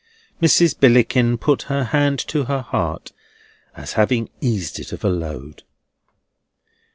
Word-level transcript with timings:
Mrs. 0.41 0.75
Billickin 0.79 1.37
put 1.37 1.61
her 1.69 1.83
hand 1.83 2.17
to 2.29 2.45
her 2.45 2.61
heart, 2.61 3.11
as 3.75 3.93
having 3.93 4.29
eased 4.41 4.79
it 4.79 4.91
of 4.91 5.03
a 5.03 5.09
load. 5.09 5.61